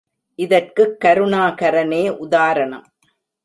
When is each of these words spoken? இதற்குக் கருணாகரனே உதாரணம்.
இதற்குக் 0.35 0.97
கருணாகரனே 1.05 2.09
உதாரணம். 2.09 2.85